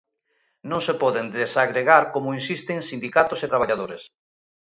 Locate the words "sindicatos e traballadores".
2.89-4.01